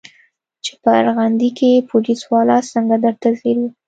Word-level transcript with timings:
چې 0.63 0.71
په 0.81 0.89
ارغندې 1.01 1.49
کښې 1.57 1.85
پوليس 1.89 2.21
والا 2.31 2.57
څنګه 2.71 2.95
درته 3.03 3.27
ځير 3.39 3.57
و. 3.61 3.63